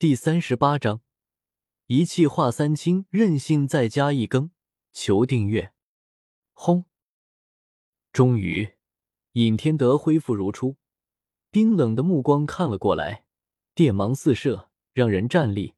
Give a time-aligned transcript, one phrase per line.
[0.00, 1.02] 第三十八章，
[1.88, 4.50] 一气化三清，任性再加一更。
[4.94, 5.74] 求订阅。
[6.54, 6.86] 轰！
[8.10, 8.76] 终于，
[9.32, 10.78] 尹天德恢复如初，
[11.50, 13.26] 冰冷的目光看了过来，
[13.74, 15.74] 电芒四射，让人战栗。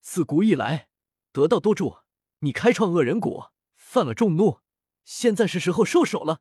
[0.00, 0.88] 自古以来，
[1.30, 1.98] 得道多助，
[2.40, 3.44] 你开创恶人谷，
[3.76, 4.58] 犯了众怒，
[5.04, 6.40] 现在是时候收手了。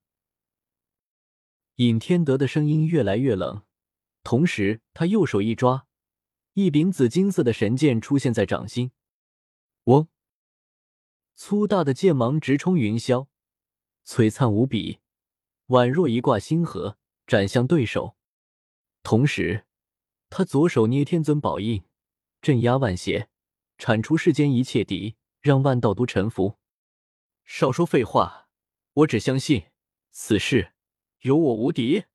[1.75, 3.61] 尹天德的声音越来越冷，
[4.23, 5.86] 同时他右手一抓。
[6.59, 8.89] 一柄紫金色的神剑出现在掌心，
[9.83, 10.07] 嗡！
[11.35, 13.27] 粗大的剑芒直冲云霄，
[14.03, 14.97] 璀璨无比，
[15.67, 18.17] 宛若一挂星河斩向对手。
[19.03, 19.67] 同时，
[20.31, 21.83] 他左手捏天尊宝印，
[22.41, 23.29] 镇压万邪，
[23.77, 26.57] 铲除世间一切敌，让万道都臣服。
[27.45, 28.49] 少说废话，
[28.93, 29.65] 我只相信
[30.09, 30.73] 此事
[31.19, 32.05] 有我无敌。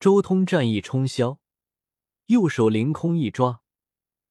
[0.00, 1.41] 周通战意冲霄。
[2.26, 3.62] 右手凌空一抓，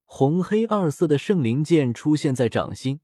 [0.06, 3.02] 红黑二色的圣灵剑出现在掌心，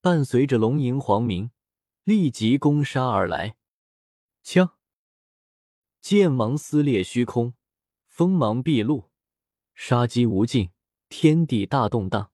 [0.00, 1.50] 伴随着龙吟黄鸣，
[2.04, 3.56] 立即攻杀而来。
[4.42, 4.76] 枪，
[6.00, 7.54] 剑芒撕裂虚空，
[8.06, 9.10] 锋芒毕露，
[9.74, 10.70] 杀机无尽，
[11.08, 12.30] 天地大动荡。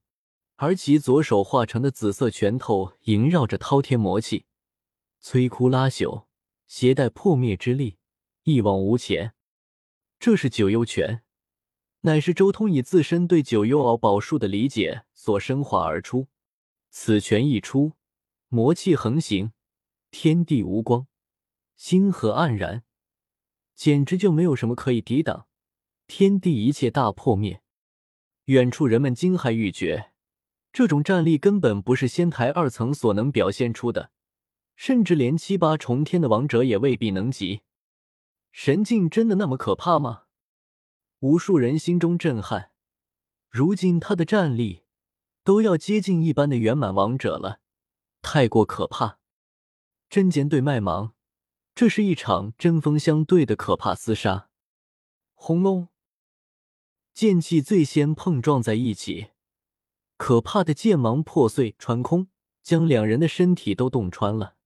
[0.57, 4.45] 而其左手化成的紫色拳头萦绕着滔天魔气，
[5.21, 6.25] 摧枯拉朽，
[6.67, 7.97] 携带破灭之力，
[8.43, 9.33] 一往无前。
[10.19, 11.22] 这是九幽拳。
[12.05, 16.27] 乃是周通以自身对九幽敖宝术的理解所升华而出。
[16.89, 17.93] 此拳一出，
[18.49, 19.53] 魔气横行，
[20.11, 21.07] 天地无光，
[21.77, 22.83] 星河黯然，
[23.73, 25.47] 简直就没有什么可以抵挡，
[26.05, 27.61] 天地一切大破灭。
[28.45, 30.11] 远处人们惊骇欲绝，
[30.73, 34.11] 这种战力根本不是仙台二层所能表现出的，
[34.75, 37.61] 甚至连七八重天的王者也未必能及。
[38.51, 40.23] 神境真的那么可怕吗？
[41.23, 42.71] 无数人心中震撼，
[43.49, 44.83] 如今他的战力
[45.45, 47.61] 都要接近一般的圆满王者了，
[48.21, 49.19] 太过可怕。
[50.09, 51.13] 真剑对麦芒，
[51.73, 54.49] 这是一场针锋相对的可怕厮杀。
[55.33, 55.87] 轰隆，
[57.13, 59.27] 剑气最先碰撞在一起，
[60.17, 62.27] 可怕的剑芒破碎穿空，
[62.61, 64.57] 将两人的身体都洞穿了。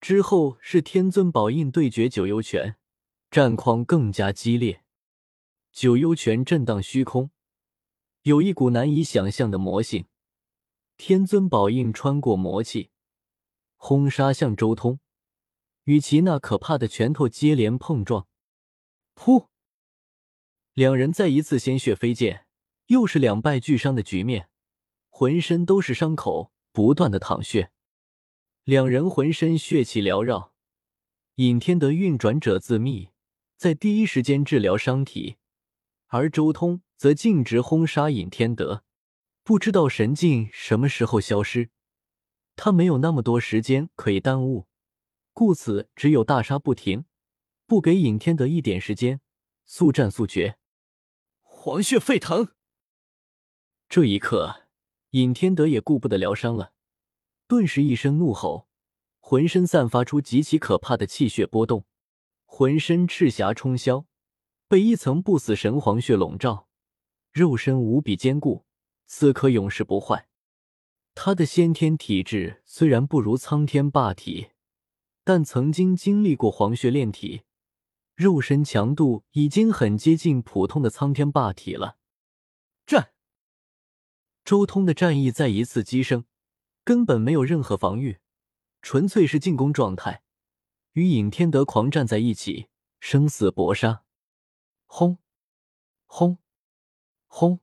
[0.00, 2.76] 之后是天尊宝印对决九幽拳，
[3.30, 4.84] 战况更加激烈。
[5.80, 7.30] 九幽拳震荡虚空，
[8.22, 10.06] 有一股难以想象的魔性。
[10.96, 12.90] 天尊宝印穿过魔气，
[13.76, 14.98] 轰杀向周通，
[15.84, 18.26] 与其那可怕的拳头接连碰撞。
[19.14, 19.46] 噗！
[20.74, 22.44] 两人再一次鲜血飞溅，
[22.86, 24.48] 又是两败俱伤的局面，
[25.08, 27.70] 浑身都是伤口，不断的淌血。
[28.64, 30.52] 两人浑身血气缭绕，
[31.36, 33.10] 尹天德运转者自秘，
[33.56, 35.36] 在第一时间治疗伤体。
[36.08, 38.82] 而周通则径直轰杀尹天德，
[39.42, 41.70] 不知道神境什么时候消失，
[42.56, 44.66] 他没有那么多时间可以耽误，
[45.34, 47.04] 故此只有大杀不停，
[47.66, 49.20] 不给尹天德一点时间，
[49.66, 50.58] 速战速决。
[51.42, 52.54] 黄血沸腾。
[53.88, 54.62] 这一刻，
[55.10, 56.72] 尹天德也顾不得疗伤了，
[57.46, 58.66] 顿时一声怒吼，
[59.20, 61.84] 浑身散发出极其可怕的气血波动，
[62.46, 64.06] 浑身赤霞冲霄。
[64.68, 66.68] 被一层不死神黄血笼罩，
[67.32, 68.66] 肉身无比坚固，
[69.06, 70.28] 此刻永世不坏。
[71.14, 74.50] 他的先天体质虽然不如苍天霸体，
[75.24, 77.44] 但曾经经历过黄血炼体，
[78.14, 81.96] 肉身强度已经很接近普通的苍天霸体了。
[82.86, 83.12] 战，
[84.44, 86.26] 周通的战意再一次激升，
[86.84, 88.18] 根本没有任何防御，
[88.82, 90.22] 纯粹是进攻状态，
[90.92, 92.68] 与尹天德狂战在一起，
[93.00, 94.04] 生死搏杀。
[94.88, 95.18] 轰！
[96.06, 96.38] 轰！
[97.28, 97.60] 轰！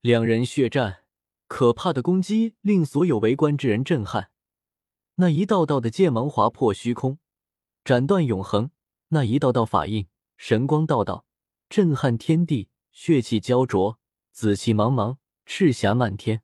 [0.00, 1.04] 两人血战，
[1.46, 4.32] 可怕的攻击令所有围观之人震撼。
[5.16, 7.18] 那一道道的剑芒划破虚空，
[7.84, 8.70] 斩断永恒；
[9.08, 11.24] 那一道道法印，神光道道，
[11.68, 12.68] 震撼天地。
[12.92, 14.00] 血气焦灼，
[14.32, 16.42] 紫气茫茫，赤霞漫天。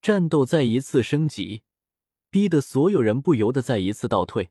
[0.00, 1.64] 战斗再一次升级，
[2.30, 4.50] 逼得所有人不由得再一次倒退。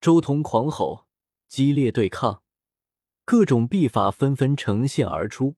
[0.00, 1.08] 周通狂吼，
[1.48, 2.43] 激烈对抗。
[3.26, 5.56] 各种秘法纷纷呈现而出，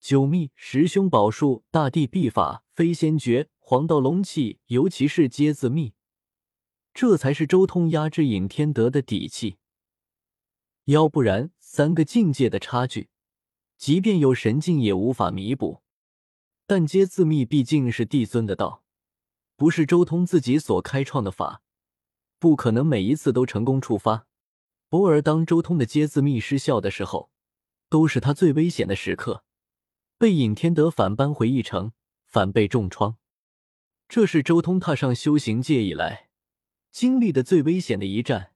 [0.00, 5.92] 九秘、十凶宝术、大地秘法、飞仙诀、黄道龙气，尤其是阶字秘，
[6.94, 9.58] 这才是周通压制尹天德的底气。
[10.84, 13.10] 要不然，三个境界的差距，
[13.76, 15.82] 即便有神境也无法弥补。
[16.66, 18.82] 但阶字秘毕竟是帝尊的道，
[19.56, 21.60] 不是周通自己所开创的法，
[22.38, 24.27] 不可能每一次都成功触发。
[24.90, 27.30] 偶尔，当周通的接字密失效的时候，
[27.88, 29.44] 都是他最危险的时刻。
[30.16, 31.92] 被尹天德反扳回一城，
[32.24, 33.16] 反被重创。
[34.08, 36.30] 这是周通踏上修行界以来
[36.90, 38.52] 经历的最危险的一战，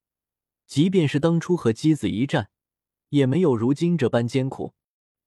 [0.67, 2.50] 即便是当初和姬子一战，
[3.11, 4.73] 也没有如今这般艰苦。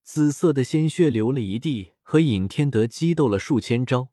[0.02, 4.10] 紫色的鲜血流了一地，和尹天德激斗了数千招，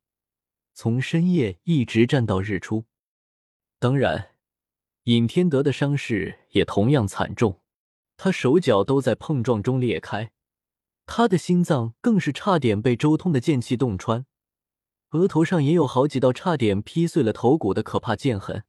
[0.74, 2.84] 从深夜一直战到日出。
[3.78, 4.31] 当然，
[5.04, 7.60] 尹天德的伤势也同样惨重，
[8.16, 10.30] 他手脚都在碰撞中裂开，
[11.06, 14.26] 他的心脏更是差点被周通的剑气洞穿，
[15.10, 18.64] 额头上也有好几道差点劈碎了头骨的可怕剑痕。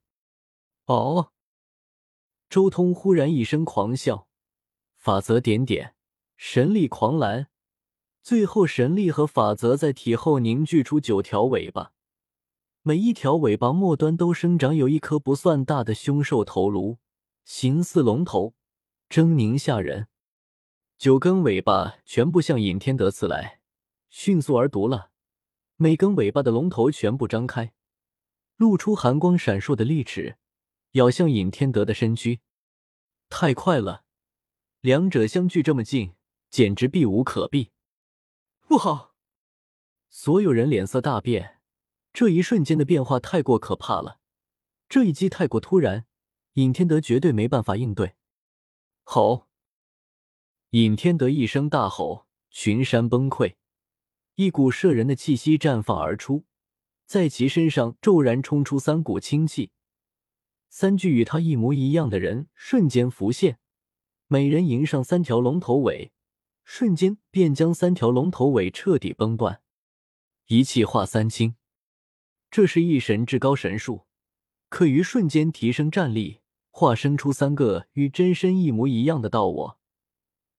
[0.86, 1.32] 哦！
[2.50, 4.28] 周通忽然一声狂笑，
[4.98, 5.96] 法则点点。
[6.36, 7.48] 神力狂澜，
[8.24, 11.94] 最后神力和法则在体后凝聚出九条尾巴，
[12.86, 16.98] 每一条尾巴末端都生长有一颗不算大的凶兽头颅，
[17.46, 18.56] 形似龙头，
[19.10, 20.10] 狰狞吓人。
[20.98, 23.62] 九根尾巴全部向尹天德刺来，
[24.10, 25.12] 迅速而毒辣。
[25.78, 27.72] 每根尾巴的龙头全部张开，
[28.58, 30.36] 露出寒光闪烁的利齿，
[30.92, 32.42] 咬向尹天德的身躯。
[33.30, 34.04] 太快了，
[34.82, 36.16] 两者相距这么近。
[36.50, 37.72] 简直避无可避！
[38.68, 39.16] 不好！
[40.10, 41.53] 所有人脸色大变，
[42.14, 44.20] 这一瞬间的变化太过可怕了，
[44.88, 46.06] 这一击太过突然，
[46.54, 48.14] 尹天德绝对没办法应对。
[49.02, 49.48] 吼！
[50.70, 53.56] 尹天德一声大吼，群山崩溃，
[54.36, 56.46] 一股摄人的气息绽放而出，
[57.08, 59.72] 在其身上骤然冲出三股清气，
[60.70, 63.58] 三具与他一模一样的人瞬间浮现，
[64.28, 66.12] 每人迎上三条龙头尾。
[66.64, 69.62] 瞬间便将三条龙头尾彻底崩断，
[70.46, 71.56] 一气化三清，
[72.54, 74.06] 这是一神至高神术，
[74.70, 79.80] 可于瞬间提升战力，化身出三个与真身一模一样的道我，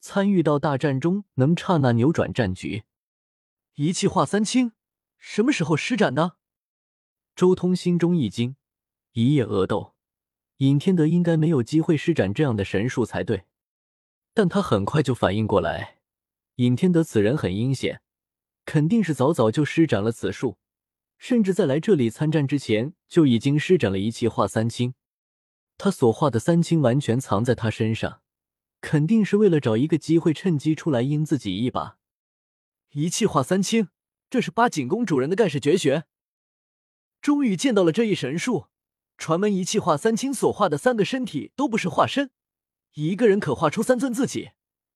[0.01, 2.83] 参与到大战中能刹那扭转战局。
[3.77, 4.73] 一气化三清，
[5.19, 6.37] 什么时候施展的？
[7.37, 8.57] 周通心中一惊，
[9.13, 9.95] 一夜恶斗，
[10.57, 13.45] 尹天德应该没有机会施展这样的神术才对。
[14.33, 15.99] 但他很快就反应过来，
[16.57, 18.03] 尹天德此人很阴险，
[18.65, 20.59] 肯定是早早就施展了此术，
[21.19, 24.95] 甚至在来这里参战之前就已经施展了一气化三清。
[25.77, 28.21] 他所化的三清完全藏在他身上，
[28.81, 31.99] 肯定是为了找一个机会趁机出来阴自己一把。
[32.93, 33.89] 一气化三清，
[34.31, 36.05] 这是八景宫主人的盖世绝学。
[37.21, 38.67] 终于见到了这一神术，
[39.17, 42.31] 传闻一气化三清所化的三个身体都不是化身。
[42.93, 44.51] 一个人可画出三尊自己，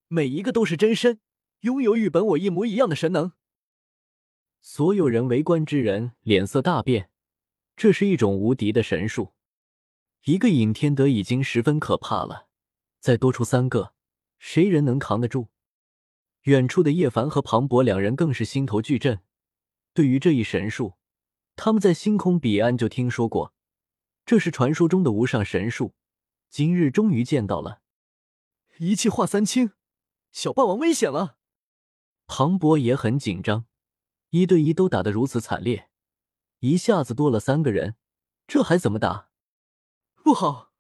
[0.07, 1.21] 每一个都是真身，
[1.63, 3.33] 拥有与本我一模一样的神能。
[4.61, 7.11] 所有人围观之人脸色大变，
[7.77, 9.33] 这是一种无敌的神术。
[10.25, 12.49] 一个尹天德已经十分可怕了，
[13.01, 13.95] 再多出三个，
[14.39, 15.49] 谁人能扛得住？
[16.43, 19.21] 远处的叶凡和庞博两人更是心头巨震。
[19.95, 20.95] 对于这一神术，
[21.57, 23.55] 他们在星空彼岸就听说过，
[24.27, 25.95] 这是传说中的无上神术，
[26.51, 27.81] 今日终于见到了。
[28.79, 29.73] 一气化三清，
[30.31, 31.37] 小霸王危险了！
[32.27, 33.67] 庞博也很紧张，
[34.31, 35.89] 一对一都打得如此惨烈，
[36.61, 37.97] 一下子多了三个人，
[38.47, 39.31] 这还怎么打？
[40.17, 40.73] 不好！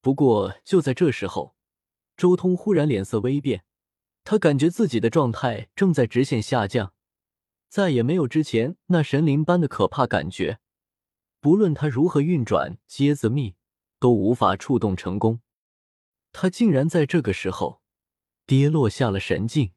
[0.00, 1.54] 不过就在这时候，
[2.16, 3.64] 周通忽然脸色微变，
[4.24, 6.94] 他感觉自己的状态正在直线下降，
[7.68, 10.58] 再也没有之前那神灵般的可怕感觉，
[11.40, 13.54] 不论他如何运转蝎子秘，
[14.00, 15.40] 都无法触动成功。
[16.32, 17.82] 他竟然在这个时候
[18.44, 19.70] 跌落下了神境。